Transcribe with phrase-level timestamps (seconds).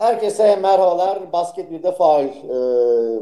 [0.00, 1.18] Herkese merhabalar.
[1.32, 2.28] Basket bir de faal e,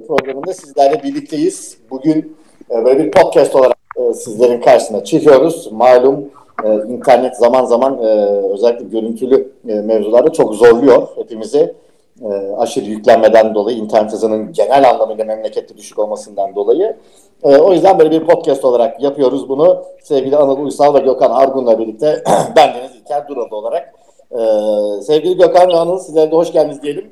[0.06, 1.78] programında sizlerle birlikteyiz.
[1.90, 2.36] Bugün
[2.70, 5.72] e, böyle bir podcast olarak e, sizlerin karşısına çıkıyoruz.
[5.72, 6.30] Malum
[6.64, 8.06] e, internet zaman zaman e,
[8.52, 11.74] özellikle görüntülü e, mevzularda çok zorluyor hepimizi.
[12.22, 12.28] E,
[12.58, 16.96] aşırı yüklenmeden dolayı, internet hızının genel anlamıyla memlekette düşük olmasından dolayı.
[17.42, 19.84] E, o yüzden böyle bir podcast olarak yapıyoruz bunu.
[20.02, 22.22] Sevgili Anadolu Uysal ve Gökhan Argun'la birlikte
[22.56, 23.97] ben Deniz İlker Duralı olarak
[24.30, 27.10] ee, sevgili Gökhan ve Anıl sizlere de hoş geldiniz diyelim.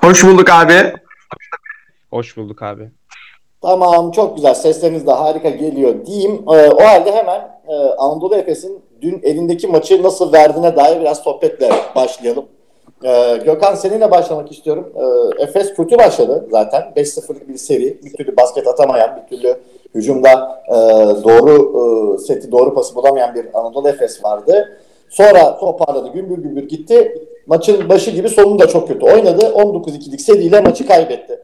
[0.00, 0.92] Hoş bulduk abi.
[2.10, 2.90] Hoş bulduk abi.
[3.62, 6.32] Tamam çok güzel sesleriniz de harika geliyor diyeyim.
[6.32, 11.70] Ee, o halde hemen e, Anadolu Efes'in dün elindeki maçı nasıl verdiğine dair biraz sohbetle
[11.96, 12.44] başlayalım.
[13.04, 14.92] Ee, Gökhan seninle başlamak istiyorum.
[14.94, 16.92] Ee, Efes kötü başladı zaten.
[16.96, 18.00] 5-0'lık bir seri.
[18.04, 19.56] Bir türlü basket atamayan, bir türlü
[19.94, 20.74] hücumda e,
[21.24, 24.78] doğru e, seti, doğru pası bulamayan bir Anadolu Efes vardı.
[25.10, 26.12] Sonra toparladı.
[26.12, 27.14] Gümbür gümbür gitti.
[27.46, 29.44] Maçın başı gibi sonunu da çok kötü oynadı.
[29.44, 31.40] 19-2'lik seriyle maçı kaybetti.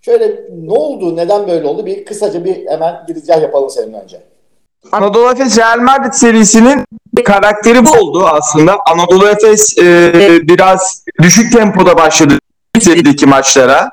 [0.00, 1.16] Şöyle ne oldu?
[1.16, 1.86] Neden böyle oldu?
[1.86, 4.22] Bir kısaca bir hemen girizgah yapalım senin önce.
[4.92, 6.84] Anadolu Efes Real Madrid serisinin
[7.24, 8.78] karakteri bu oldu aslında.
[8.86, 12.38] Anadolu Efes e, biraz düşük tempoda başladı
[12.80, 13.90] serideki maçlara.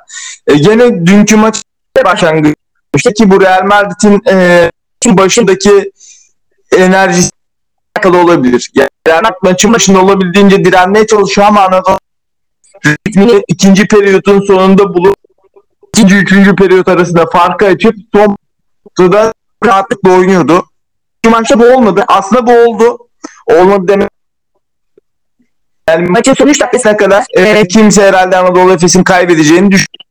[0.48, 1.62] E, gene dünkü maç
[2.06, 4.72] başlangıçta ki bu Real Madrid'in e,
[5.06, 5.92] başındaki
[6.78, 7.32] enerjisi
[7.96, 8.72] alakalı olabilir.
[9.08, 11.98] Yani maçın başında olabildiğince direnmeye çalışıyor ama Anadolu
[12.86, 15.16] ritmini ikinci periyotun sonunda bulup
[15.88, 18.38] ikinci üçüncü periyot arasında farkı açıp son
[18.98, 19.34] sırada
[19.66, 20.66] rahatlıkla oynuyordu.
[21.26, 22.04] Bu maçta bu olmadı.
[22.08, 22.98] Aslında bu oldu.
[23.48, 24.10] Olmadı demek
[25.90, 30.06] yani maçın son 3 dakikasına kadar e, kimse herhalde Anadolu Efes'in kaybedeceğini düşünüyor.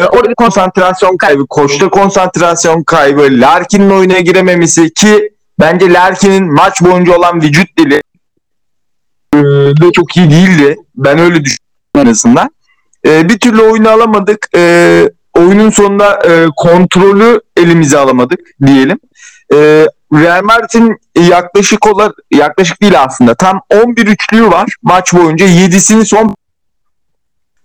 [0.00, 5.30] E, orada bir konsantrasyon kaybı, koçta konsantrasyon kaybı, Larkin'in oyuna girememesi ki
[5.60, 8.02] Bence Larkin'in maç boyunca olan vücut dili
[9.34, 9.38] e,
[9.80, 10.76] de çok iyi değildi.
[10.94, 12.50] Ben öyle düşünüyorum en azından.
[13.06, 14.46] E, bir türlü oyunu alamadık.
[14.56, 18.98] E, oyunun sonunda e, kontrolü elimize alamadık diyelim.
[19.52, 20.96] E, Real Madrid'in
[21.28, 23.34] yaklaşık olarak yaklaşık değil aslında.
[23.34, 25.46] Tam 11 üçlüğü var maç boyunca.
[25.46, 26.34] 7'sini son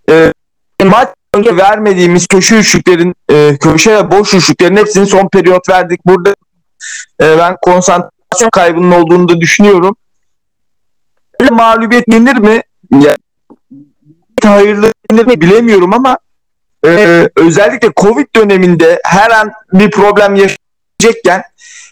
[0.09, 0.31] e,
[0.83, 6.05] maç boyunca vermediğimiz köşe üçlüklerin e, köşe boş üçlüklerin hepsini son periyot verdik.
[6.05, 6.35] Burada
[7.21, 9.95] e, ben konsantrasyon kaybının olduğunu da düşünüyorum.
[11.39, 12.61] Böyle mağlubiyet yenir mi?
[12.91, 13.15] Ya,
[14.43, 16.17] hayırlı yenir mi bilemiyorum ama
[16.85, 21.43] e, özellikle Covid döneminde her an bir problem yaşayacakken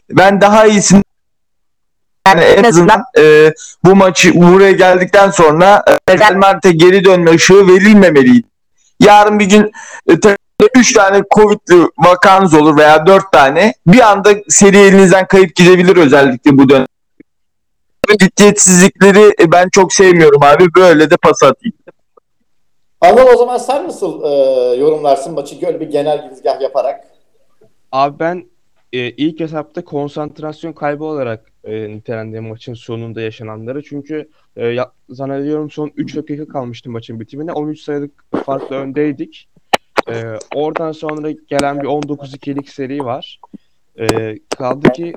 [0.10, 1.04] ben daha iyisini
[2.28, 3.54] yani en azından e,
[3.86, 8.48] bu maçı buraya geldikten sonra e, Real Madrid'e geri dönme ışığı verilmemeliydi.
[9.00, 9.72] Yarın bir gün
[10.10, 10.20] e,
[10.76, 16.58] 3 tane Covid'li vakanız olur veya 4 tane bir anda seri elinizden kayıp gidebilir özellikle
[16.58, 16.88] bu dönem.
[18.20, 20.66] Ciddiyetsizlikleri e, ben çok sevmiyorum abi.
[20.76, 21.76] Böyle de pas atayım.
[23.02, 24.30] Anıl o zaman sen nasıl e,
[24.76, 27.08] yorumlarsın maçı böyle bir genel girizgah yaparak?
[27.92, 28.46] Abi ben
[28.94, 33.84] e, ilk hesapta konsantrasyon kaybı olarak e, nitelendiğim maçın sonunda yaşananları.
[33.84, 37.54] Çünkü e, ya, zannediyorum son 3 dakika kalmıştı maçın bitimine.
[37.54, 39.48] 13 sayılık farklı öndeydik.
[40.10, 40.24] Ee,
[40.56, 43.40] oradan sonra gelen bir 19-2'lik seri var.
[44.00, 45.14] Ee, kaldı ki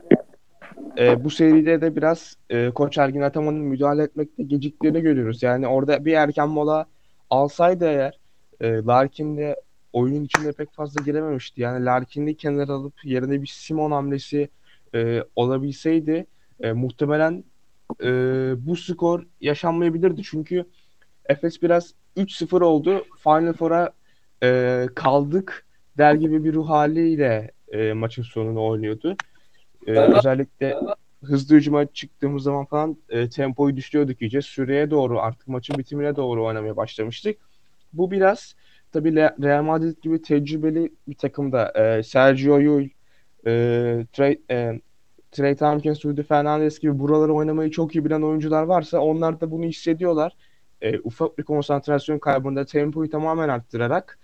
[0.99, 5.43] e, bu seride de biraz e, Koç Ergin Ataman'ın müdahale etmekte geciktiğini görüyoruz.
[5.43, 6.87] Yani orada bir erken mola
[7.31, 8.19] alsaydı eğer
[8.61, 9.57] e, Larkin de
[9.93, 11.61] oyunun içinde pek fazla girememişti.
[11.61, 14.49] Yani Larkin'i kenara alıp yerine bir Simon hamlesi
[14.95, 16.27] e, olabilseydi
[16.61, 17.45] e, muhtemelen
[18.03, 18.09] e,
[18.67, 20.23] bu skor yaşanmayabilirdi.
[20.23, 20.65] Çünkü
[21.27, 23.05] Efes biraz 3-0 oldu.
[23.19, 23.91] Final Four'a
[24.45, 25.67] e, kaldık
[25.99, 29.17] der gibi bir ruh haliyle e, maçın sonunu oynuyordu.
[29.87, 30.77] E, özellikle
[31.23, 34.43] hızlı hücuma çıktığımız zaman falan e, tempoyu düşürüyorduk iyice.
[34.43, 37.39] Süreye doğru artık maçın bitimine doğru oynamaya başlamıştık.
[37.93, 38.55] Bu biraz
[38.93, 42.89] tabii Real Madrid gibi tecrübeli bir takımda e, Sergio Llull,
[43.47, 43.51] e,
[44.13, 44.81] Trey, e,
[45.33, 49.65] Trey Tompkins, Rudy Fernandez gibi buraları oynamayı çok iyi bilen oyuncular varsa onlar da bunu
[49.65, 50.37] hissediyorlar.
[50.81, 54.19] E, ufak bir konsantrasyon kaybında tempoyu tamamen arttırarak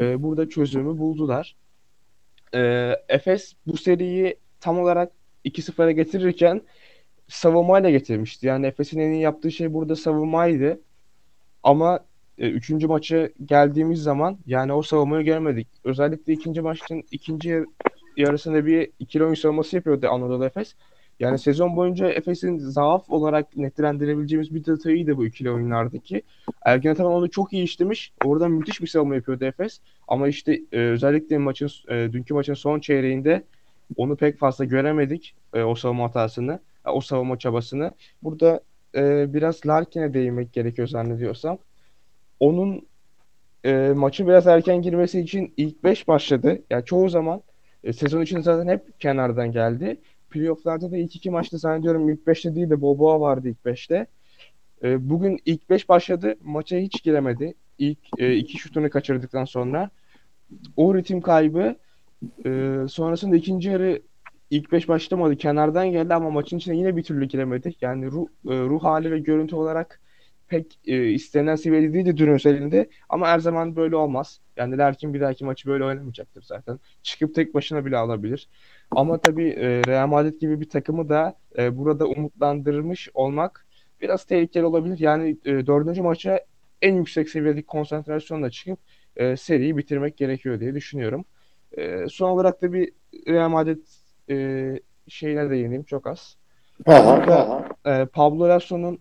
[0.00, 1.56] e, burada çözümü buldular.
[2.54, 5.12] E, Efes bu seriyi tam olarak
[5.44, 6.62] 2-0'a getirirken
[7.28, 8.46] savunmayla getirmişti.
[8.46, 10.80] Yani Efes'in en iyi yaptığı şey burada savunmaydı.
[11.62, 12.00] Ama
[12.38, 15.68] e, üçüncü maçı geldiğimiz zaman yani o savunmayı görmedik.
[15.84, 17.64] Özellikle ikinci maçın ikinci
[18.16, 20.74] yarısında bir ikili oyun savunması yapıyordu Anadolu Efes.
[21.20, 26.22] Yani sezon boyunca Efes'in zaaf olarak netlendirebileceğimiz bir detayıydı bu ikili oyunlardaki.
[26.64, 28.12] Ergen Ataman onu çok iyi işlemiş.
[28.24, 29.80] Orada müthiş bir savunma yapıyordu Efes.
[30.08, 33.42] Ama işte e, özellikle maçın e, dünkü maçın son çeyreğinde
[33.96, 35.34] onu pek fazla göremedik.
[35.54, 37.90] E, o savunma hatasını, e, o savunma çabasını.
[38.22, 38.60] Burada
[38.94, 41.58] e, biraz Larkin'e değinmek gerekiyor zannediyorsam.
[42.40, 42.86] Onun
[43.64, 46.62] e, maçı biraz erken girmesi için ilk 5 başladı.
[46.70, 47.42] Yani çoğu zaman
[47.84, 50.00] e, sezon içinde zaten hep kenardan geldi.
[50.32, 54.06] Playoff'larda da ilk iki maçta zannediyorum ilk 5'te değil de Boboa vardı ilk 5'te.
[54.82, 56.34] E, bugün ilk 5 başladı.
[56.42, 57.54] Maça hiç giremedi.
[57.78, 59.90] İlk e, iki şutunu kaçırdıktan sonra.
[60.76, 61.76] O ritim kaybı
[62.46, 64.02] e, sonrasında ikinci yarı
[64.50, 65.36] ilk 5 başlamadı.
[65.36, 67.74] Kenardan geldi ama maçın içine yine bir türlü giremedi.
[67.80, 70.00] Yani ruh, e, ruh hali ve görüntü olarak
[70.52, 72.88] pek e, istenen seviyede değildi dün özelinde.
[73.08, 74.40] Ama her zaman böyle olmaz.
[74.56, 76.78] Yani Larkin bir dahaki maçı böyle oynamayacaktır zaten.
[77.02, 78.48] Çıkıp tek başına bile alabilir.
[78.90, 83.66] Ama tabii e, Real Madrid gibi bir takımı da e, burada umutlandırmış olmak
[84.00, 84.98] biraz tehlikeli olabilir.
[84.98, 86.40] Yani e, dördüncü maça
[86.82, 88.78] en yüksek seviyedeki konsantrasyonla çıkıp
[89.16, 91.24] e, seriyi bitirmek gerekiyor diye düşünüyorum.
[91.78, 92.92] E, son olarak da bir
[93.28, 93.78] Real Madrid
[94.30, 96.36] e, şeyine değineyim çok az.
[96.86, 98.98] Aha, E, Pablo Lasso'nun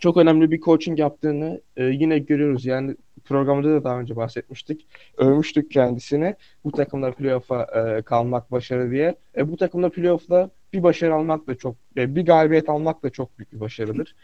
[0.00, 2.66] çok önemli bir coaching yaptığını e, yine görüyoruz.
[2.66, 4.86] Yani programda da daha önce bahsetmiştik.
[5.16, 6.34] Övmüştük kendisini.
[6.64, 9.16] Bu takımda playoff'a e, kalmak başarı diye.
[9.36, 13.38] E, bu takımda playoff'ta bir başarı almak da çok, e, bir galibiyet almak da çok
[13.38, 14.14] büyük bir başarıdır.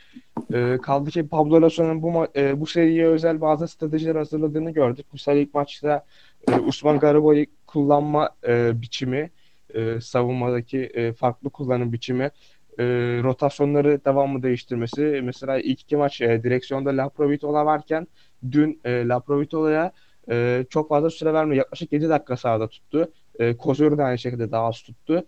[0.55, 5.07] E, kaldı ki Pablo Lasso'nun bu e, bu seriye özel bazı stratejiler hazırladığını gördük.
[5.13, 6.05] Mesela ilk maçta
[6.49, 9.31] e, Usman Garabo'yu kullanma e, biçimi,
[9.75, 12.31] e, savunmadaki e, farklı kullanım biçimi,
[12.79, 12.85] e,
[13.23, 15.21] rotasyonları devamlı değiştirmesi.
[15.25, 18.07] Mesela ilk iki maç e, direksiyonda Laprovitola varken
[18.51, 19.93] dün e, Laprovitola'ya
[20.31, 21.57] e, çok fazla süre vermiyor.
[21.57, 23.13] Yaklaşık 7 dakika sahada tuttu.
[23.39, 25.25] E, Kozur'u da aynı şekilde daha az tuttu.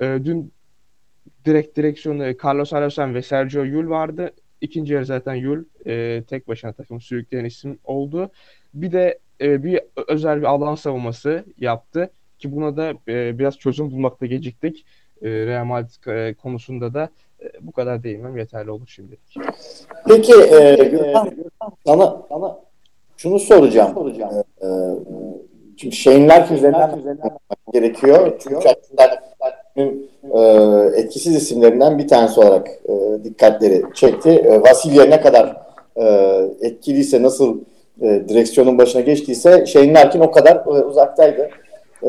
[0.00, 0.52] E, dün
[1.44, 4.30] direkt direksiyonu e, Carlos Alocen ve Sergio Yul vardı.
[4.60, 8.30] İkinci yarı zaten Yul e, tek başına takım sürükleyen isim oldu.
[8.74, 13.90] Bir de e, bir özel bir alan savunması yaptı ki buna da e, biraz çözüm
[13.90, 14.86] bulmakta geciktik.
[15.22, 17.08] E, Real Madrid e, konusunda da
[17.42, 19.20] e, bu kadar değinmem yeterli olur şimdilik.
[20.08, 21.30] Peki e, Gürkan,
[21.86, 22.58] sana, sana
[23.16, 24.14] şunu soracağım.
[25.76, 27.00] Şimdi Shane Larkin üzerinden
[27.72, 28.32] gerekiyor.
[28.38, 29.22] Çünkü aslında
[30.96, 32.68] etkisiz isimlerinden bir tanesi olarak
[33.24, 34.30] dikkatleri çekti.
[34.30, 35.56] E, Vasilya ne kadar
[36.60, 37.60] etkiliyse, nasıl
[38.00, 41.50] direksiyonun başına geçtiyse Shane Larkin o kadar uzaktaydı.
[42.02, 42.08] E,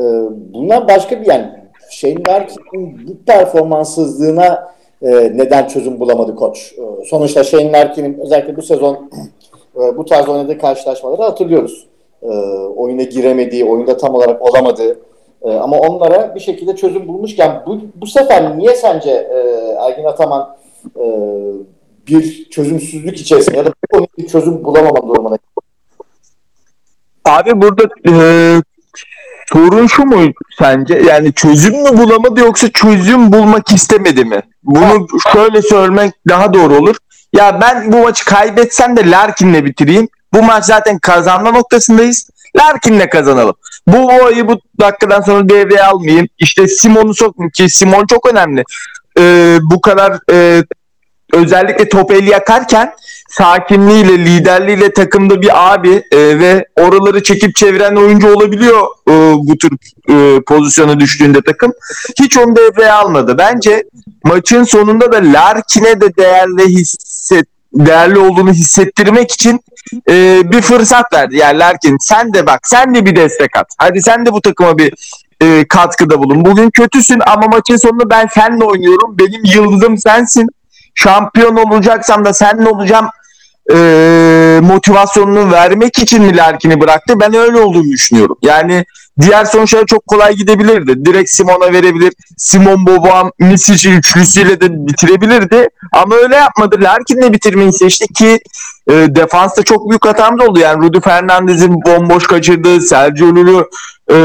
[0.88, 1.57] başka bir yani
[1.90, 6.74] Shane Larkin'in bu performanssızlığına e, neden çözüm bulamadı koç?
[6.78, 9.10] E, sonuçta Shane Larkin'in özellikle bu sezon
[9.76, 11.86] e, bu tarz oynadığı karşılaşmaları hatırlıyoruz.
[12.22, 12.28] E,
[12.76, 14.98] oyuna giremediği, oyunda tam olarak olamadığı
[15.42, 19.38] e, ama onlara bir şekilde çözüm bulmuşken bu, bu sefer niye sence e,
[19.80, 20.56] Ergin Ataman
[20.96, 21.04] e,
[22.06, 23.72] bir çözümsüzlük içerisinde ya da
[24.18, 25.38] bir çözüm bulamama durumuna
[27.24, 28.12] Abi burada e,
[29.52, 30.94] sorun şu mu sence?
[30.94, 34.42] Yani çözüm mü bulamadı yoksa çözüm bulmak istemedi mi?
[34.62, 36.96] Bunu şöyle söylemek daha doğru olur.
[37.36, 40.08] Ya ben bu maçı kaybetsem de Larkin'le bitireyim.
[40.34, 42.30] Bu maç zaten kazanma noktasındayız.
[42.56, 43.54] Larkin'le kazanalım.
[43.86, 46.28] Bu olayı bu dakikadan sonra devreye almayayım.
[46.38, 48.64] İşte Simon'u sokmayayım ki Simon çok önemli.
[49.18, 50.64] Ee, bu kadar e,
[51.32, 52.92] özellikle top eli yakarken
[53.28, 59.70] sakinliğiyle, liderliğiyle takımda bir abi e, ve oraları çekip çeviren oyuncu olabiliyor e, bu tür
[60.08, 61.72] e, pozisyona düştüğünde takım.
[62.20, 63.38] Hiç onu devreye almadı.
[63.38, 63.84] Bence
[64.24, 69.60] maçın sonunda da Larkin'e de değerli hisset değerli olduğunu hissettirmek için
[70.10, 71.36] e, bir fırsat verdi.
[71.36, 73.66] Yani Larkin sen de bak sen de bir destek at.
[73.78, 74.92] Hadi sen de bu takıma bir
[75.42, 76.44] e, katkıda bulun.
[76.44, 79.18] Bugün kötüsün ama maçın sonunda ben seninle oynuyorum.
[79.18, 80.48] Benim yıldızım sensin.
[80.94, 83.06] Şampiyon olacaksam da seninle olacağım
[83.72, 87.20] e, motivasyonunu vermek için mi Larkin'i bıraktı?
[87.20, 88.36] Ben öyle olduğunu düşünüyorum.
[88.42, 88.84] Yani
[89.20, 91.04] diğer sonuçlara çok kolay gidebilirdi.
[91.04, 92.12] Direkt Simon'a verebilir.
[92.36, 95.68] Simon Boban, Misic üçlüsüyle de bitirebilirdi.
[95.92, 96.76] Ama öyle yapmadı.
[96.80, 98.40] Larkin'le bitirmeyi seçti ki
[98.90, 100.58] e, defansta çok büyük hatamız oldu.
[100.58, 103.70] Yani Rudy Fernandez'in bomboş kaçırdığı, Sergio Lulu
[104.12, 104.16] e,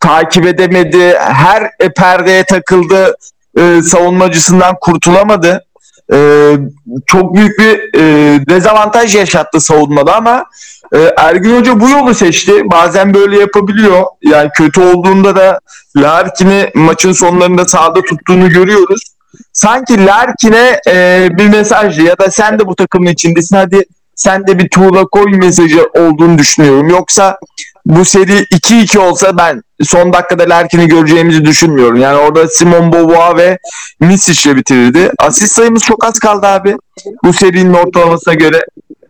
[0.00, 1.18] takip edemedi.
[1.18, 3.16] Her e, perdeye takıldı.
[3.58, 5.65] E, savunmacısından kurtulamadı.
[6.12, 6.52] E,
[7.06, 10.44] çok büyük bir e, dezavantaj yaşattı savunmada ama
[10.94, 12.70] e, Ergün Hoca bu yolu seçti.
[12.70, 14.04] Bazen böyle yapabiliyor.
[14.22, 15.60] Yani kötü olduğunda da
[15.96, 19.00] Larkin'i maçın sonlarında sahada tuttuğunu görüyoruz.
[19.52, 23.84] Sanki Larkin'e e, bir mesaj ya da sen de bu takımın içindesin hadi
[24.14, 26.88] sen de bir tuğla koy mesajı olduğunu düşünüyorum.
[26.88, 27.38] Yoksa
[27.86, 31.96] bu seri 2-2 olsa ben son dakikada Larkin'i göreceğimizi düşünmüyorum.
[31.96, 33.58] Yani orada Simon Boboa ve
[34.00, 35.10] Misic'le bitirirdi.
[35.18, 36.76] Asist sayımız çok az kaldı abi.
[37.24, 38.60] Bu serinin ortalamasına göre.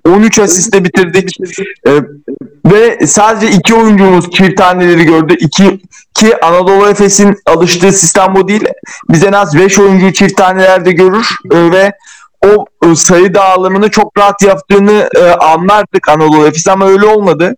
[0.09, 1.37] 13 asiste bitirdik.
[1.87, 1.91] Ee,
[2.67, 5.35] ve sadece iki oyuncumuz çift taneleri gördü.
[5.41, 5.81] İki,
[6.15, 8.65] ki Anadolu Efes'in alıştığı sistem bu değil.
[9.09, 11.93] Biz en az 5 oyuncuyu çift tanelerde görür ee, ve
[12.45, 17.55] o e, sayı dağılımını çok rahat yaptığını e, anlardık Anadolu Efes ama öyle olmadı.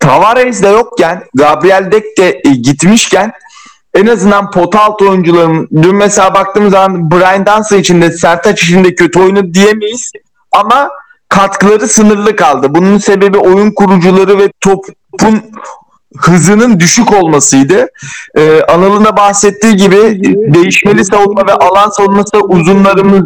[0.00, 3.32] Tavares de yokken, Gabriel Dek de e, gitmişken
[3.94, 8.84] en azından pot altı oyuncuların dün mesela baktığımız zaman Brian Dancer için de Sertaç için
[8.84, 10.12] de kötü oyunu diyemeyiz
[10.52, 10.90] ama
[11.28, 12.74] katkıları sınırlı kaldı.
[12.74, 15.42] Bunun sebebi oyun kurucuları ve topun
[16.18, 17.86] hızının düşük olmasıydı.
[18.34, 19.96] Ee, Anıl'ın da bahsettiği gibi
[20.54, 23.22] değişmeli savunma ve alan savunması uzunlarımız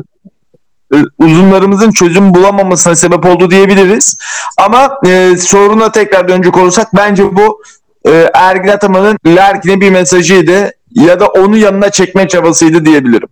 [1.18, 4.16] uzunlarımızın çözüm bulamamasına sebep oldu diyebiliriz.
[4.58, 7.62] Ama e, soruna tekrar dönecek olursak bence bu
[8.06, 13.28] e, Ergin Ataman'ın Larkin'e bir mesajıydı ya da onu yanına çekme çabasıydı diyebilirim.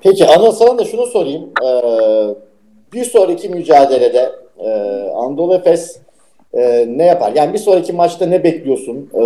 [0.00, 1.42] Peki Anıl sana da şunu sorayım.
[1.64, 2.34] Ee,
[2.92, 4.70] bir sonraki mücadelede e,
[5.16, 5.98] Anadolu Efes
[6.54, 7.32] e, ne yapar?
[7.34, 9.10] Yani bir sonraki maçta ne bekliyorsun?
[9.14, 9.22] E,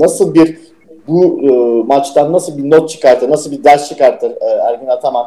[0.00, 0.58] nasıl bir
[1.08, 1.52] bu e,
[1.86, 3.30] maçtan nasıl bir not çıkartır?
[3.30, 5.26] Nasıl bir ders çıkartır e, Ergin Ataman?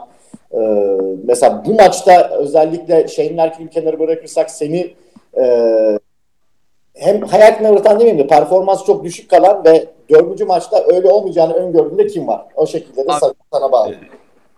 [0.53, 0.59] E,
[1.23, 4.93] mesela bu maçta özellikle Shane Larkin'i kenara bırakırsak seni
[5.37, 5.43] e,
[6.93, 11.53] hem hayal kırıklığına uğratan demeyeyim de performans çok düşük kalan ve dördüncü maçta öyle olmayacağını
[11.53, 12.45] öngördüğünde kim var?
[12.55, 13.95] O şekilde de Abi, sana, sana bağlı.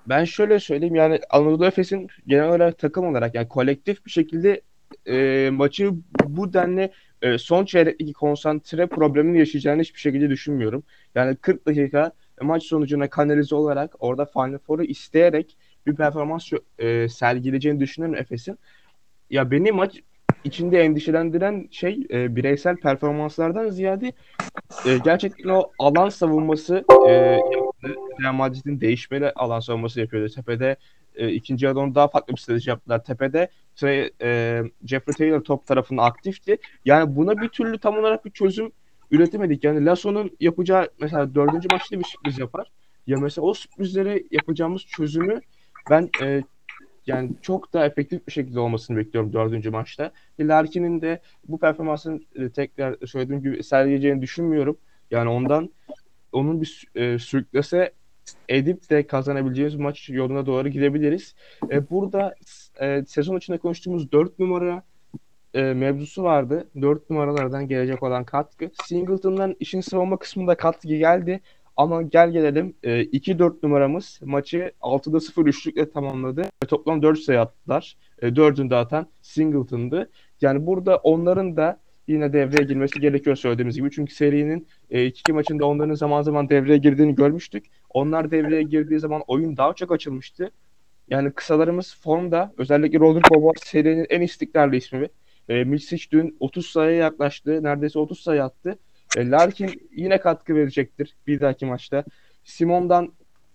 [0.05, 4.61] Ben şöyle söyleyeyim yani Anadolu Efes'in genel olarak takım olarak yani kolektif bir şekilde
[5.07, 5.91] e, maçı
[6.25, 6.91] bu denli
[7.21, 10.83] e, son çeyrekteki konsantre problemini yaşayacağını hiçbir şekilde düşünmüyorum.
[11.15, 15.57] Yani 40 dakika maç sonucuna kanalize olarak orada Final Four'u isteyerek
[15.89, 18.59] bir performans e, sergileyeceğini düşünüyorum Efes'in.
[19.29, 20.01] Ya beni maç
[20.43, 24.13] içinde endişelendiren şey e, bireysel performanslardan ziyade
[24.85, 30.33] e, gerçekten o alan savunması e, Madrid'in değişmeli alan savunması yapıyordu.
[30.35, 30.75] Tepede
[31.15, 33.03] e, ikinci yarıda onu daha farklı bir strateji yaptılar.
[33.03, 36.57] Tepede Trey, e, Jeffrey Taylor top tarafında aktifti.
[36.85, 38.71] Yani buna bir türlü tam olarak bir çözüm
[39.11, 39.63] üretemedik.
[39.63, 42.71] Yani Lasso'nun yapacağı mesela dördüncü maçta bir sürpriz yapar.
[43.07, 45.41] Ya mesela o sürprizlere yapacağımız çözümü
[45.89, 46.43] ben e,
[47.07, 50.11] yani çok daha efektif bir şekilde olmasını bekliyorum dördüncü maçta.
[50.39, 54.77] Larkin'in de bu performansını e, tekrar söylediğim gibi sergileyeceğini düşünmüyorum.
[55.11, 55.69] Yani ondan
[56.31, 57.93] onun bir e, sürüklese
[58.49, 61.35] edip de kazanabileceğimiz maç yoluna doğru gidebiliriz.
[61.71, 62.35] E, burada
[62.81, 64.83] e, sezon içinde konuştuğumuz 4 numara
[65.53, 66.67] e, mevzusu vardı.
[66.81, 68.71] 4 numaralardan gelecek olan katkı.
[68.83, 71.41] Singleton'dan işin savunma kısmında katkı geldi.
[71.79, 76.41] Ama gel gelelim e, 2-4 numaramız maçı 6'da 0 üçlükle tamamladı.
[76.41, 77.97] Ve toplam 4 sayı attılar.
[78.21, 80.09] E, 4'ünü de Singleton'dı.
[80.41, 83.91] Yani burada onların da yine devreye girmesi gerekiyor söylediğimiz gibi.
[83.91, 87.65] Çünkü serinin e, iki maçında onların zaman zaman devreye girdiğini görmüştük.
[87.89, 90.51] Onlar devreye girdiği zaman oyun daha çok açılmıştı.
[91.09, 92.53] Yani kısalarımız formda.
[92.57, 95.07] Özellikle Rodrigo Boboa serinin en istikrarlı ismi.
[95.49, 97.63] E, Milsic dün 30 sayıya yaklaştı.
[97.63, 98.79] Neredeyse 30 sayı attı.
[99.17, 102.03] E, Larkin yine katkı verecektir bir dahaki maçta.
[102.43, 103.13] Simon'dan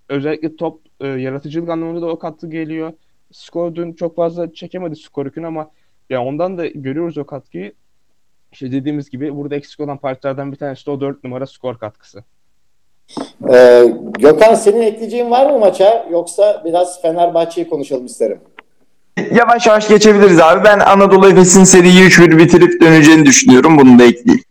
[0.09, 2.93] özellikle top e, yaratıcılık anlamında da o katkı geliyor.
[3.33, 5.71] Skor dün çok fazla çekemedi skor yükünü ama
[6.11, 7.73] yani ondan da görüyoruz o katkıyı.
[8.53, 12.25] İşte dediğimiz gibi burada eksik olan partilerden bir tanesi de o 4 numara skor katkısı.
[13.53, 18.41] Ee, Gökhan senin ekleyeceğin var mı maça yoksa biraz Fenerbahçe'yi konuşalım isterim.
[19.35, 20.65] Yavaş yavaş geçebiliriz abi.
[20.65, 23.79] Ben Anadolu Efes'in seriyi 3-1 bitirip döneceğini düşünüyorum.
[23.79, 24.44] Bunu da ekleyeyim.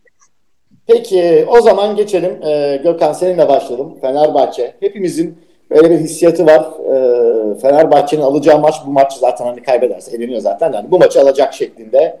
[0.86, 2.38] Peki o zaman geçelim.
[2.46, 3.94] Ee, Gökhan seninle başlayalım.
[4.00, 4.74] Fenerbahçe.
[4.80, 5.38] Hepimizin
[5.70, 6.66] böyle bir hissiyatı var.
[6.84, 10.72] Ee, Fenerbahçe'nin alacağı maç bu maç zaten hani kaybederse eleniyor zaten.
[10.72, 12.18] Yani bu maçı alacak şeklinde.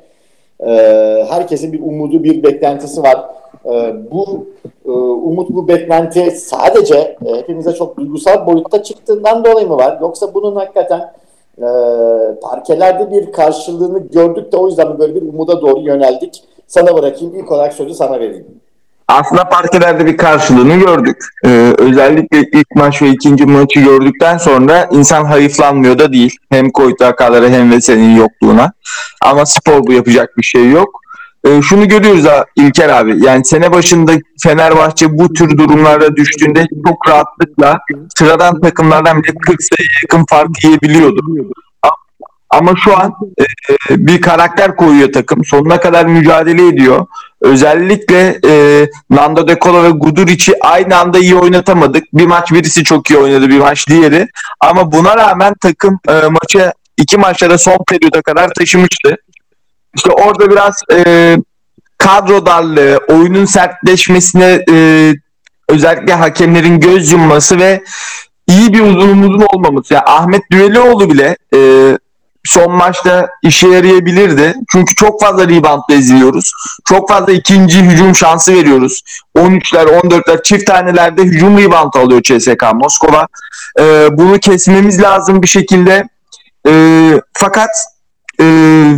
[0.60, 3.24] Ee, herkesin bir umudu, bir beklentisi var.
[3.66, 4.46] Ee, bu
[4.86, 9.98] e, umut, bu beklenti sadece e, hepimize çok duygusal boyutta çıktığından dolayı mı var?
[10.00, 11.12] Yoksa bunun hakikaten
[11.58, 11.66] e,
[12.42, 16.44] parkelerde bir karşılığını gördük de o yüzden böyle bir umuda doğru yöneldik.
[16.66, 17.34] Sana bırakayım.
[17.34, 18.46] İlk olarak sözü sana vereyim.
[19.08, 21.16] Aslında parkelerde bir karşılığını gördük.
[21.44, 26.36] Ee, özellikle ilk maç ve ikinci maçı gördükten sonra insan hayıflanmıyor da değil.
[26.50, 28.72] Hem Koyta hakaları hem Vesel'in yokluğuna.
[29.24, 31.00] Ama spor bu yapacak bir şey yok.
[31.44, 33.24] Ee, şunu görüyoruz ha, İlker abi.
[33.24, 37.78] Yani sene başında Fenerbahçe bu tür durumlarda düştüğünde çok rahatlıkla
[38.18, 41.20] sıradan takımlardan bile 40 sayı yakın fark yiyebiliyordu.
[42.54, 45.44] Ama şu an e, bir karakter koyuyor takım.
[45.44, 47.06] Sonuna kadar mücadele ediyor.
[47.40, 52.04] Özellikle e, Nando De Colo ve Guduric'i aynı anda iyi oynatamadık.
[52.12, 54.28] Bir maç birisi çok iyi oynadı, bir maç diğeri.
[54.60, 59.16] Ama buna rağmen takım e, maçı iki maçlara son periyoda kadar taşımıştı.
[59.96, 61.36] İşte orada biraz e,
[61.98, 65.12] kadro darlığı, oyunun sertleşmesine e,
[65.68, 67.84] özellikle hakemlerin göz yumması ve
[68.48, 69.94] iyi bir uzunumuzun olmaması.
[69.94, 71.58] Yani Ahmet Düelioğlu bile e,
[72.44, 74.54] son maçta işe yarayabilirdi.
[74.72, 76.52] Çünkü çok fazla reboundla izliyoruz.
[76.84, 79.02] Çok fazla ikinci hücum şansı veriyoruz.
[79.36, 83.26] 13'ler, 14'ler çift tanelerde hücum rebound alıyor CSK Moskova.
[83.80, 86.04] Ee, bunu kesmemiz lazım bir şekilde.
[86.68, 87.70] E, fakat
[88.40, 88.44] e,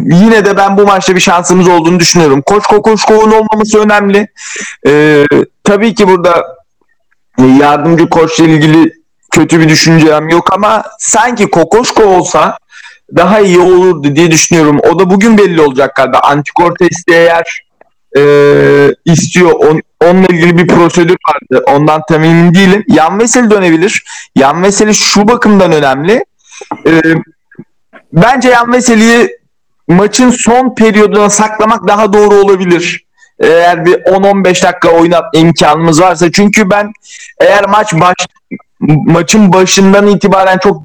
[0.05, 2.43] yine de ben bu maçta bir şansımız olduğunu düşünüyorum.
[2.47, 4.29] Koç Kokoşkov'un olmaması önemli.
[4.87, 5.25] E,
[5.65, 6.45] tabii ki burada
[7.39, 8.93] yardımcı koçla ilgili
[9.31, 12.59] kötü bir düşüncem yok ama sanki Kokoşko olsa
[13.17, 14.81] daha iyi olurdu diye düşünüyorum.
[14.93, 16.19] O da bugün belli olacak galiba.
[16.19, 17.67] Antikor testi eğer
[18.17, 18.23] e,
[19.05, 19.53] istiyor.
[19.53, 21.65] On, onunla ilgili bir prosedür vardı.
[21.69, 22.85] Ondan tam emin değilim.
[22.89, 24.05] Yan Veseli dönebilir.
[24.37, 26.25] Yan Veseli şu bakımdan önemli.
[26.87, 27.03] E,
[28.13, 29.37] bence Yan Veseli'yi
[29.89, 33.07] maçın son periyoduna saklamak daha doğru olabilir.
[33.41, 36.33] Eğer bir 10-15 dakika oynat imkanımız varsa.
[36.33, 36.93] Çünkü ben
[37.41, 38.17] eğer maç baş
[38.81, 40.83] maçın başından itibaren çok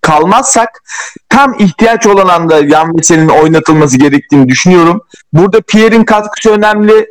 [0.00, 0.82] kalmazsak
[1.28, 5.02] tam ihtiyaç olan anda Yan Veseli'nin oynatılması gerektiğini düşünüyorum.
[5.32, 7.06] Burada Pierre'in katkısı önemli.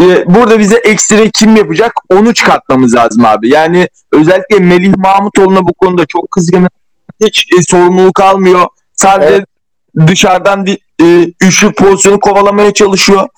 [0.00, 3.48] Ee, Burada bize ekstra kim yapacak onu çıkartmamız lazım abi.
[3.48, 6.68] Yani özellikle Melih Mahmutoğlu'na bu konuda çok kızgınım.
[7.24, 8.66] Hiç e, sorumluluk almıyor.
[8.94, 9.46] Sadece Evet.
[10.08, 13.28] dışarıdan bir e, üçlük pozisyonu kovalamaya çalışıyor.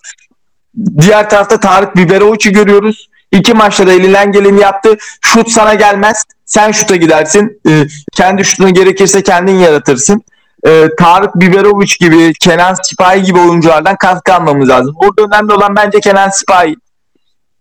[1.01, 3.09] Diğer tarafta Tarık Biberoviç'i görüyoruz.
[3.33, 4.97] İki maçta da elinden geleni yaptı.
[5.21, 6.25] Şut sana gelmez.
[6.47, 7.61] Sen şuta gidersin.
[7.69, 7.87] Ee,
[8.17, 10.23] kendi şutunu gerekirse kendin yaratırsın.
[10.67, 14.95] Ee, Tarık Biberoviç gibi, Kenan Sipahi gibi oyunculardan katkı almamız lazım.
[15.03, 16.77] Burada önemli olan bence Kenan Sipahi.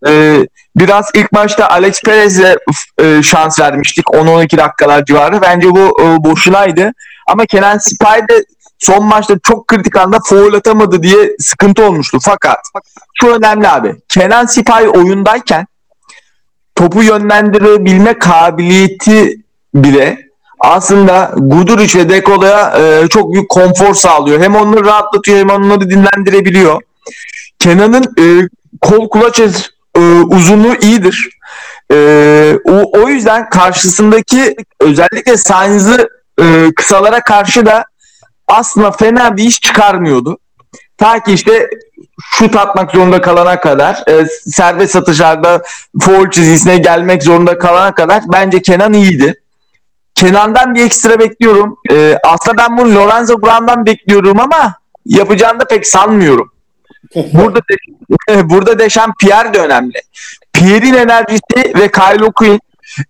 [0.07, 2.57] Ee, biraz ilk maçta Alex Perez'e
[3.01, 4.05] e, şans vermiştik.
[4.05, 5.41] 10-12 dakikalar civarı.
[5.41, 6.91] Bence bu e, boşunaydı.
[7.27, 8.45] Ama Kenan Sipahi de
[8.79, 12.17] son maçta çok kritik anda foul atamadı diye sıkıntı olmuştu.
[12.21, 12.59] Fakat
[13.13, 13.95] şu önemli abi.
[14.09, 15.67] Kenan Sipahi oyundayken
[16.75, 19.37] topu yönlendirebilme kabiliyeti
[19.75, 20.25] bile
[20.59, 24.41] aslında Guduric ve Dekola'ya e, çok büyük konfor sağlıyor.
[24.41, 26.81] Hem onları rahatlatıyor hem onları dinlendirebiliyor.
[27.59, 28.49] Kenan'ın e,
[28.81, 31.29] kol kulaç e, uzunluğu iyidir.
[31.91, 36.09] E, o, o yüzden karşısındaki özellikle Sainz'ı
[36.41, 37.85] e, kısalara karşı da
[38.47, 40.37] aslında fena bir iş çıkarmıyordu.
[40.97, 41.69] Ta ki işte
[42.21, 45.61] şut atmak zorunda kalana kadar, e, serbest atışlarda
[46.01, 49.41] foul çizgisine gelmek zorunda kalana kadar bence Kenan iyiydi.
[50.15, 51.77] Kenan'dan bir ekstra bekliyorum.
[51.91, 54.75] E, aslında ben bunu Lorenzo Brown'dan bekliyorum ama
[55.05, 56.51] yapacağını da pek sanmıyorum.
[57.33, 60.01] Burada de, burada Deşan Pierre de önemli.
[60.53, 62.59] Pierre'in enerjisi ve Kyle O'Quinn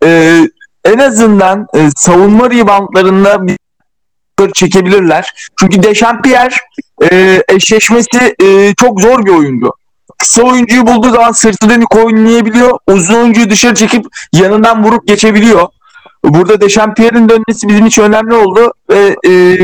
[0.04, 0.42] e,
[0.86, 3.58] en azından e, savunma reboundlarında bir
[4.54, 5.34] çekebilirler.
[5.60, 6.56] Çünkü Dechampierre
[7.12, 9.72] e, eşleşmesi e, çok zor bir oyuncu.
[10.18, 12.80] Kısa oyuncuyu bulduğu zaman sırtı dönük oynayabiliyor.
[12.88, 15.68] Uzun oyuncuyu dışarı çekip yanından vurup geçebiliyor.
[16.24, 18.74] Burada Dechampierre'in dönmesi bizim için önemli oldu.
[18.90, 19.58] Ve e,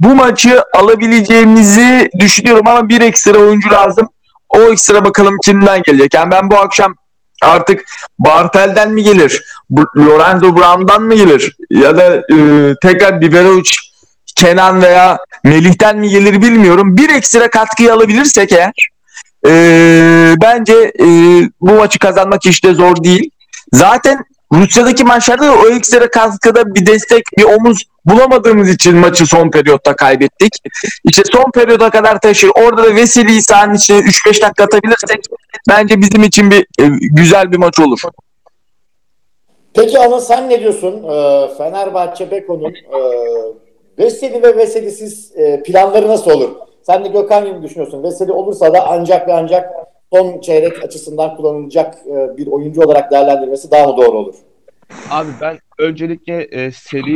[0.00, 4.08] bu maçı alabileceğimizi düşünüyorum ama bir ekstra oyuncu lazım.
[4.48, 6.14] O ekstra bakalım kimden gelecek.
[6.14, 6.94] Yani ben bu akşam
[7.42, 7.84] artık
[8.18, 9.42] Bartel'den mi gelir?
[9.96, 11.56] Lorenzo Brown'dan mı gelir?
[11.70, 13.70] Ya da e, tekrar Biberovic
[14.40, 16.96] Kenan veya Melih'ten mi gelir bilmiyorum.
[16.96, 18.72] Bir ekstra katkıyı alabilirsek eğer
[19.46, 19.52] e,
[20.42, 21.06] bence e,
[21.60, 23.30] bu maçı kazanmak hiç de zor değil.
[23.72, 29.50] Zaten Rusya'daki maçlarda da o ekstra katkıda bir destek, bir omuz bulamadığımız için maçı son
[29.50, 30.52] periyotta kaybettik.
[31.04, 32.50] İşte son periyoda kadar taşır.
[32.54, 35.20] Orada da Veseli'yi sahanın içine 3-5 dakika atabilirsek
[35.68, 38.00] bence bizim için bir e, güzel bir maç olur.
[39.74, 41.02] Peki Anıl sen ne diyorsun?
[41.02, 43.00] Ee, Fenerbahçe Beko'nun e,
[44.00, 46.50] Veseli ve Veselisiz e, planları nasıl olur?
[46.82, 48.02] Sen de Gökhan gibi düşünüyorsun.
[48.02, 49.70] Veseli olursa da ancak ve ancak
[50.12, 54.34] son çeyrek açısından kullanılacak e, bir oyuncu olarak değerlendirmesi daha mı doğru olur?
[55.10, 57.14] Abi ben öncelikle e, seri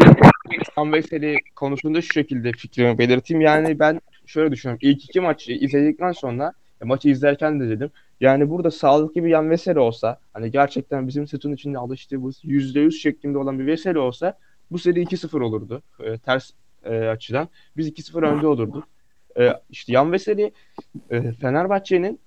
[0.74, 3.40] Sam ve seri konusunda şu şekilde fikrimi belirteyim.
[3.40, 4.78] Yani ben şöyle düşünüyorum.
[4.82, 7.90] İlk iki maçı izledikten sonra e, maçı izlerken de dedim.
[8.20, 13.38] Yani burada sağlıklı bir yan Veseli olsa hani gerçekten bizim setun içinde alıştığımız %100 şeklinde
[13.38, 14.38] olan bir Veseli olsa
[14.70, 15.82] bu seri 2-0 olurdu.
[16.00, 16.50] E, ters
[16.84, 17.48] e, açıdan.
[17.76, 18.88] Biz 2-0 önde olurduk.
[19.38, 20.52] E, işte yan Veseli
[21.10, 22.20] e, Fenerbahçe'nin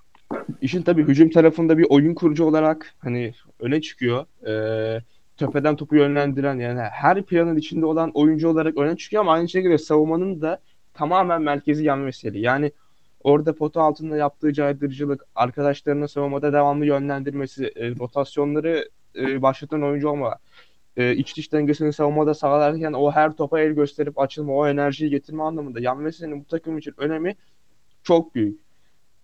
[0.62, 4.26] işin tabii hücum tarafında bir oyun kurucu olarak hani öne çıkıyor.
[4.48, 5.02] E,
[5.38, 9.78] tepeden topu yönlendiren yani her planın içinde olan oyuncu olarak öne çıkıyor ama aynı şekilde
[9.78, 10.60] savunmanın da
[10.94, 12.40] tamamen merkezi yan mesele.
[12.40, 12.72] Yani
[13.24, 20.36] orada pota altında yaptığı caydırıcılık, arkadaşlarını savunmada devamlı yönlendirmesi, e, rotasyonları e, başlatan oyuncu olma,
[20.98, 25.44] e, iç dış dengesini savunmada sağlarken o her topa el gösterip açılma, o enerjiyi getirme
[25.44, 27.36] anlamında yan meselenin bu takım için önemi
[28.04, 28.60] çok büyük.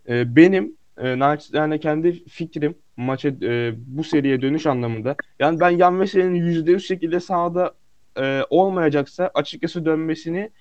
[0.09, 5.15] E, benim e, naçizane kendi fikrim maça e, bu seriye dönüş anlamında.
[5.39, 7.73] Yani ben Yan Veseli'nin %100 şekilde sahada
[8.17, 10.51] e, olmayacaksa açıkçası dönmesini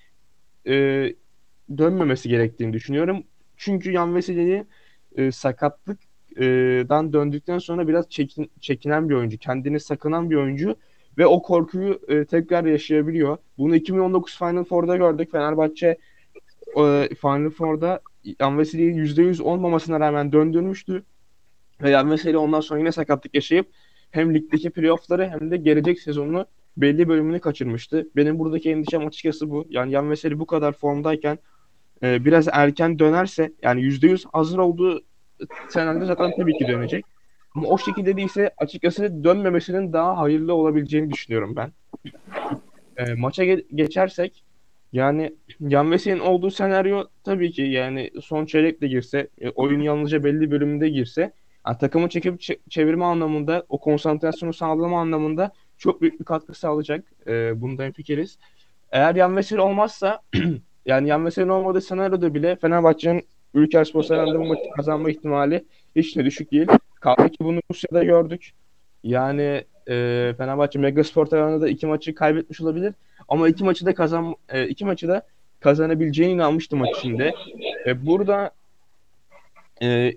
[0.67, 0.73] e,
[1.77, 3.23] dönmemesi gerektiğini düşünüyorum.
[3.57, 4.65] Çünkü Yan Veseli
[5.17, 9.37] e, sakatlıktan döndükten sonra biraz çekin, çekinen bir oyuncu.
[9.37, 10.75] Kendini sakınan bir oyuncu.
[11.17, 13.37] Ve o korkuyu e, tekrar yaşayabiliyor.
[13.57, 15.31] Bunu 2019 Final Four'da gördük.
[15.31, 15.97] Fenerbahçe
[16.77, 18.01] e, Final Four'da
[18.39, 21.03] Yan Veseli'yi %100 olmamasına rağmen döndürmüştü.
[21.81, 23.67] Ve Yan Veseli ondan sonra yine sakatlık yaşayıp
[24.11, 26.45] hem ligdeki playoff'ları hem de gelecek sezonunu
[26.77, 28.07] belli bölümünü kaçırmıştı.
[28.15, 29.65] Benim buradaki endişem açıkçası bu.
[29.69, 31.39] Yani Yan Veseli bu kadar formdayken
[32.03, 35.03] e, biraz erken dönerse yani %100 hazır olduğu
[35.69, 37.05] senaryoda zaten tabii ki dönecek.
[37.55, 41.71] Ama o şekilde değilse açıkçası dönmemesinin daha hayırlı olabileceğini düşünüyorum ben.
[42.97, 44.43] E, maça ge- geçersek
[44.93, 50.51] yani Yan Veseli'nin olduğu senaryo tabii ki yani son çeyrekle girse, e, oyun yalnızca belli
[50.51, 51.33] bölümünde girse
[51.67, 57.05] yani takımı çekip ç- çevirme anlamında, o konsantrasyonu sağlama anlamında çok büyük bir katkı sağlayacak.
[57.27, 58.37] E, bundan fikiriz.
[58.91, 60.21] Eğer Yan Veseli olmazsa
[60.85, 64.03] yani Yan Veseli'nin olmadığı senaryoda bile Fenerbahçe'nin Ülker Spor
[64.47, 66.67] maçı kazanma ihtimali hiç de düşük değil.
[67.03, 68.51] Kaldı ki bunu Rusya'da gördük.
[69.03, 72.93] Yani e, Fenerbahçe Megaspor Sarayı'nda da iki maçı kaybetmiş olabilir.
[73.27, 75.27] Ama iki maçı da kazan e, iki maçı da
[75.59, 77.33] kazanabileceğine inanmıştım maç içinde.
[77.85, 78.51] E, burada
[79.81, 80.13] e,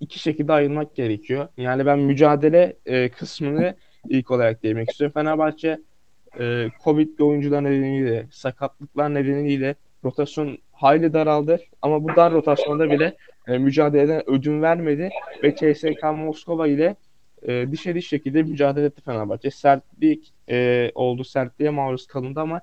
[0.00, 1.48] iki şekilde ayrılmak gerekiyor.
[1.56, 3.74] Yani ben mücadele e, kısmını
[4.08, 5.14] ilk olarak değinmek istiyorum.
[5.14, 5.80] Fenerbahçe
[6.40, 9.74] e, Covid'li oyuncular nedeniyle, sakatlıklar nedeniyle
[10.04, 11.60] rotasyon hayli daraldı.
[11.82, 13.16] Ama bu dar rotasyonda bile
[13.48, 15.10] e, mücadeleden ödün vermedi
[15.42, 16.96] ve CSK Moskova ile
[17.42, 19.50] e, dişe diş şekilde mücadele etti Fenerbahçe.
[19.50, 22.60] Sertlik e, oldu, sertliğe maruz kalındı ama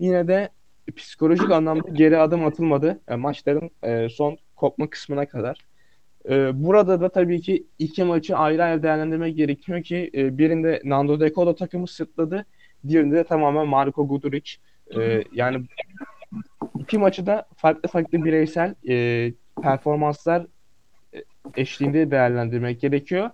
[0.00, 0.48] yine de
[0.96, 5.58] psikolojik anlamda geri adım atılmadı e, maçların e, son kopma kısmına kadar.
[6.28, 11.20] E, burada da tabii ki iki maçı ayrı ayrı değerlendirmek gerekiyor ki e, birinde Nando
[11.20, 12.46] De Colo takımı sırtladı,
[12.88, 14.52] diğerinde de tamamen Marko Guduric.
[14.96, 15.64] E, yani
[16.78, 20.46] iki maçı da farklı farklı bireysel e, performanslar
[21.14, 21.22] e,
[21.56, 23.30] eşliğinde değerlendirmek gerekiyor.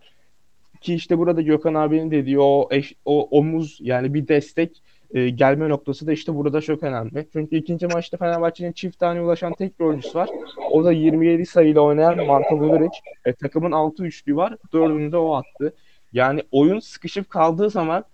[0.81, 4.83] Ki işte burada Gökhan abinin dediği o, eş, o omuz yani bir destek
[5.15, 7.27] e, gelme noktası da işte burada çok önemli.
[7.33, 10.31] Çünkü ikinci maçta Fenerbahçe'nin çift tane ulaşan tek bir oyuncusu var.
[10.71, 12.99] O da 27 sayıyla oynayan Marko Guduric.
[13.25, 14.57] E, takımın 6 üçlü var.
[14.73, 15.75] Dördünü de o attı.
[16.13, 18.05] Yani oyun sıkışıp kaldığı zaman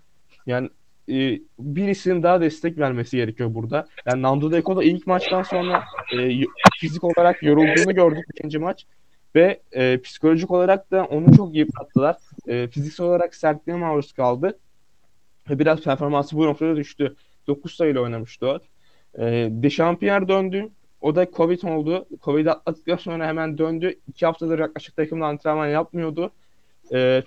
[0.47, 0.68] yani
[1.09, 3.88] e, birisinin daha destek vermesi gerekiyor burada.
[4.07, 6.40] Yani Nando De Colo ilk maçtan sonra e,
[6.81, 8.87] fizik olarak yorulduğunu gördük ikinci maç
[9.35, 12.16] ve e, psikolojik olarak da onu çok yıprattılar.
[12.49, 14.59] E, fiziksel olarak sertliğe maruz kaldı
[15.51, 17.16] ve biraz performansı bu noktada düştü.
[17.47, 18.59] 9 sayıyla oynamıştı o.
[19.18, 20.68] E, Dechampierre döndü.
[21.01, 22.07] O da Covid oldu.
[22.23, 23.94] Covid atlattıktan sonra hemen döndü.
[24.09, 26.31] İki haftadır yaklaşık takımda antrenman yapmıyordu.
[26.92, 27.23] E,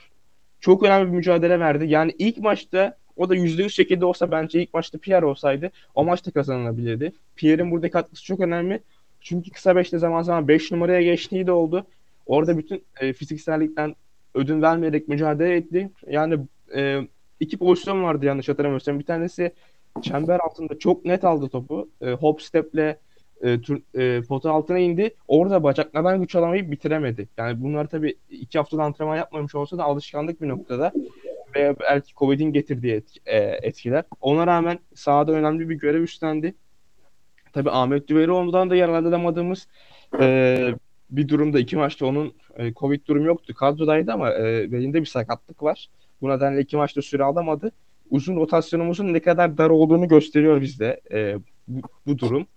[0.59, 1.85] çok önemli bir mücadele verdi.
[1.87, 6.31] Yani ilk maçta o da %100 şekilde olsa bence ilk maçta Pierre olsaydı o maçta
[6.31, 7.13] kazanılabilirdi.
[7.35, 8.79] Pierre'in buradaki katkısı çok önemli.
[9.21, 11.85] Çünkü kısa beşte zaman zaman 5 numaraya geçtiği de oldu.
[12.25, 13.95] Orada bütün e, fiziksellikten
[14.33, 15.89] ödün vermeyerek mücadele etti.
[16.07, 16.39] Yani
[16.75, 17.01] e,
[17.39, 18.99] iki pozisyon vardı yanlış hatırlamıyorsam.
[18.99, 19.51] Bir tanesi
[20.01, 21.89] çember altında çok net aldı topu.
[22.01, 22.95] E, hop step'le
[23.41, 25.15] e, tur, e, altına indi.
[25.27, 27.27] Orada bacaklardan güç alamayıp bitiremedi.
[27.37, 30.93] Yani bunlar tabii iki haftada antrenman yapmamış olsa da alışkanlık bir noktada
[31.55, 34.03] ve belki Covid'in getirdiği etki, e, etkiler.
[34.21, 36.55] Ona rağmen sahada önemli bir görev üstlendi.
[37.53, 39.67] Tabii Ahmet Düverioğlu'ndan da yararlanamadığımız
[40.19, 40.75] e,
[41.09, 43.53] bir durumda iki maçta onun e, Covid durumu yoktu.
[43.53, 45.89] Kadrodaydı ama e, belinde bir sakatlık var.
[46.21, 47.71] Bu nedenle iki maçta süre alamadı.
[48.09, 51.35] Uzun rotasyonumuzun ne kadar dar olduğunu gösteriyor bizde e,
[51.67, 52.47] bu, bu durum.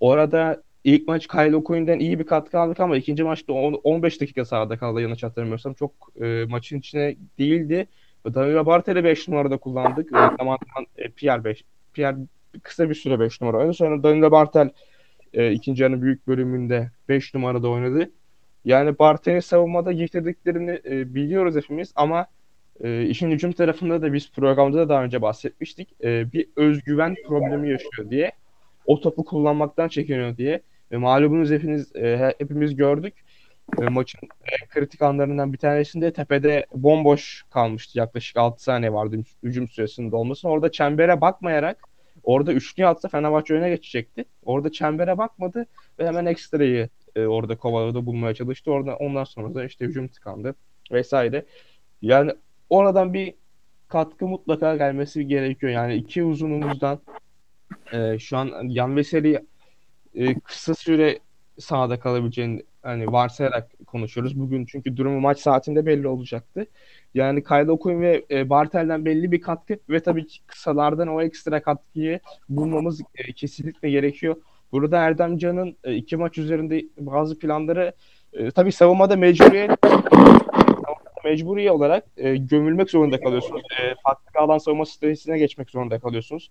[0.00, 4.44] Orada ilk maç Kyle O'Quinn'den iyi bir katkı aldık ama ikinci maçta 10, 15 dakika
[4.44, 5.74] sahada kaldı yanlış hatırlamıyorsam.
[5.74, 7.86] Çok e, maçın içine değildi.
[8.24, 10.06] Danilo Bartel'i 5 numarada kullandık.
[10.06, 11.64] E, zaman zaman e, Pierre 5.
[11.92, 12.16] Pierre
[12.62, 13.74] kısa bir süre 5 numara oynadı.
[13.74, 14.70] Sonra Danilo Bartel
[15.32, 18.10] e, ikinci yarının büyük bölümünde 5 numarada oynadı.
[18.64, 22.26] Yani Bartel'in savunmada getirdiklerini e, biliyoruz hepimiz ama
[22.84, 25.88] e, işin hücum tarafında da biz programda da daha önce bahsetmiştik.
[26.04, 28.32] E, bir özgüven problemi yaşıyor diye.
[28.86, 30.60] O topu kullanmaktan çekiniyor diye.
[30.92, 33.14] Ve malumunuz hepiniz e, hepimiz gördük.
[33.82, 37.98] E, maçın en kritik anlarından bir tanesinde tepede bomboş kalmıştı.
[37.98, 40.50] Yaklaşık 6 saniye vardı hücum süresinin olmasına.
[40.50, 41.78] Orada çembere bakmayarak
[42.22, 44.24] orada üçlü atsa Fenerbahçe öne geçecekti.
[44.44, 45.66] Orada çembere bakmadı
[45.98, 48.70] ve hemen ekstrayı e, orada kovalada bulmaya çalıştı.
[48.70, 50.54] Orada ondan sonra da işte hücum tıkandı
[50.92, 51.44] vesaire.
[52.02, 52.32] Yani
[52.70, 53.34] oradan bir
[53.88, 55.72] katkı mutlaka gelmesi gerekiyor.
[55.72, 57.00] Yani iki uzunumuzdan
[57.92, 59.44] e, şu an Yan Veseli
[60.14, 61.18] e, kısa süre
[61.58, 64.40] sahada kalabileceğini hani varsayarak konuşuyoruz.
[64.40, 66.66] Bugün çünkü durumu maç saatinde belli olacaktı.
[67.14, 71.62] Yani Kyle O'Quinn ve e, Bartel'den belli bir katkı ve tabii ki kısalardan o ekstra
[71.62, 74.36] katkıyı bulmamız e, kesinlikle gerekiyor.
[74.72, 77.92] Burada Erdem Can'ın e, iki maç üzerinde bazı planları
[78.32, 79.70] e, tabii savunmada mecburiyet
[81.24, 83.62] mecburi olarak e, gömülmek zorunda kalıyorsunuz.
[83.80, 86.50] E, farklı alan savunma stratejisine geçmek zorunda kalıyorsunuz.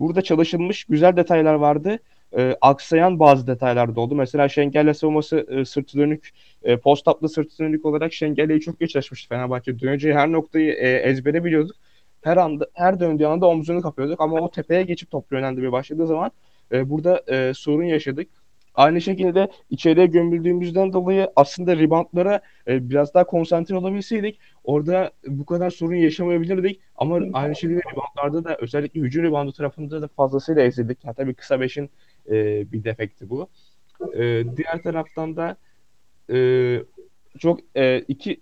[0.00, 1.98] Burada çalışılmış güzel detaylar vardı.
[2.36, 4.14] E, aksayan bazı detaylar da oldu.
[4.14, 6.30] Mesela Şengel'le savunması e, sırtı dönük,
[6.62, 9.80] e, post up'lı sırtı dönük olarak Şengel'le çok geç açmıştı Fenerbahçe.
[9.80, 11.76] Döneceği her noktayı e, ezbere biliyorduk.
[12.22, 16.30] Her anda her döndüğü anda omzunu kapıyorduk ama o tepeye geçip topla yönlendirmeye başladığı zaman
[16.72, 18.28] e, burada e, sorun yaşadık.
[18.74, 25.70] Aynı şekilde içeriye gömüldüğümüzden dolayı aslında reboundlara e, biraz daha konsantre olabilseydik orada bu kadar
[25.70, 26.80] sorun yaşamayabilirdik.
[26.96, 31.04] Ama aynı şekilde reboundlarda da özellikle hücum reboundu tarafında da fazlasıyla ezildik.
[31.04, 31.90] Yani tabii kısa beşin
[32.28, 33.48] e, bir defekti bu.
[34.14, 35.56] E, diğer taraftan da
[36.32, 36.38] e,
[37.38, 38.40] çok e, iki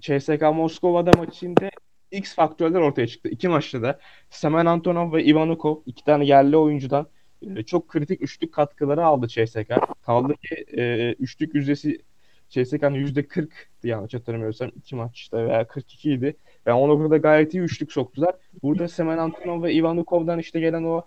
[0.00, 1.70] CSK Moskova'da maçında
[2.10, 3.28] X faktörler ortaya çıktı.
[3.28, 4.00] İki maçta da
[4.30, 7.06] Semen Antonov ve Ivanukov iki tane yerli oyuncudan
[7.42, 9.68] e, çok kritik üçlük katkıları aldı CSK.
[10.02, 11.98] Kaldı ki e, üçlük yüzdesi
[12.48, 16.36] CSK'nın yüzde 40 yanlış hatırlamıyorsam iki maçta veya 42 idi.
[16.66, 18.34] Ve o noktada gayet iyi üçlük soktular.
[18.62, 21.02] Burada Semen Antonov ve Ivanukov'dan işte gelen o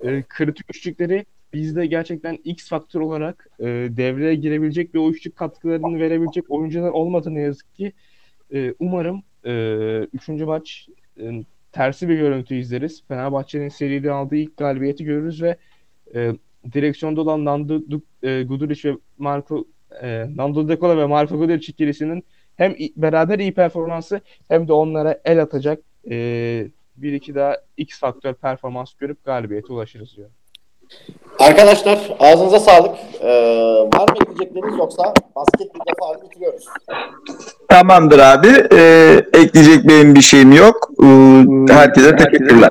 [0.00, 5.98] e, kritik üçlükleri bizde gerçekten X faktör olarak e, devreye girebilecek bir o üçlük katkılarını
[5.98, 7.92] verebilecek oyuncular olmadı ne yazık ki.
[8.54, 9.52] E, umarım e,
[10.12, 10.88] üçüncü maç
[11.20, 13.02] e, tersi bir görüntü izleriz.
[13.08, 15.56] Fenerbahçe'nin seride aldığı ilk galibiyeti görürüz ve
[16.14, 16.32] e,
[16.72, 19.64] direksiyonda olan Nando Du- e, Guduric ve Marco
[20.02, 22.24] e, Nando De Cola ve Marco Guduric ikilisinin
[22.56, 28.34] hem beraber iyi performansı hem de onlara el atacak e, bir iki daha X faktör
[28.34, 30.30] performans görüp galibiyete ulaşırız diyor.
[31.38, 32.94] Arkadaşlar ağzınıza sağlık.
[33.20, 33.28] Ee,
[33.94, 36.64] var mı ekleyecekleriniz yoksa basket bir defa bitiriyoruz.
[37.68, 38.48] Tamamdır abi.
[38.72, 40.90] Ee, ekleyecek benim bir şeyim yok.
[41.02, 42.68] Ee, herkese teşekkürler.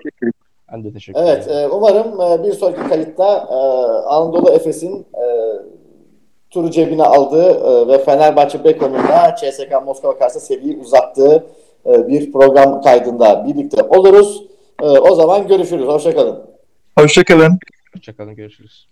[0.73, 1.59] Ben de teşekkür Evet, ederim.
[1.59, 3.55] e, umarım e, bir sonraki kayıtta e,
[4.07, 5.25] Anadolu Efes'in e,
[6.49, 11.45] turu cebine aldığı e, ve Fenerbahçe Beko'nun da CSKA Moskova karşısında seriyi uzattığı
[11.85, 14.43] e, bir program kaydında birlikte oluruz.
[14.81, 15.87] E, o zaman görüşürüz.
[15.87, 16.39] Hoşçakalın.
[16.99, 17.59] Hoşçakalın.
[17.93, 18.89] Hoşçakalın görüşürüz.